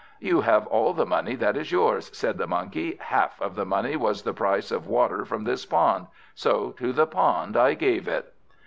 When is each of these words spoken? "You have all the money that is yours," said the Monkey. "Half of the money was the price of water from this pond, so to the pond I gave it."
"You 0.19 0.41
have 0.41 0.65
all 0.65 0.93
the 0.93 1.05
money 1.05 1.35
that 1.35 1.55
is 1.55 1.71
yours," 1.71 2.09
said 2.11 2.39
the 2.39 2.47
Monkey. 2.47 2.97
"Half 2.99 3.39
of 3.39 3.53
the 3.53 3.67
money 3.67 3.95
was 3.95 4.23
the 4.23 4.33
price 4.33 4.71
of 4.71 4.87
water 4.87 5.25
from 5.25 5.43
this 5.43 5.63
pond, 5.63 6.07
so 6.33 6.71
to 6.79 6.91
the 6.91 7.05
pond 7.05 7.55
I 7.55 7.75
gave 7.75 8.07
it." 8.07 8.33